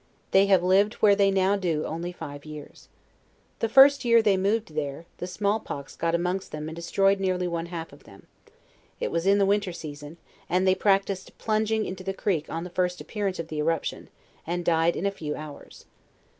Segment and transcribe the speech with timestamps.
[0.31, 2.89] They have lived where they now do only five years.
[3.59, 7.47] The first year they moved there, the small pox got amongst them and destroyed nearly
[7.47, 8.25] one half of them;
[8.99, 10.17] it was in the winter season,
[10.49, 14.09] and they practiced plunging in to the creek on the first appearance of the eruption,
[14.47, 15.85] and died in a few hours.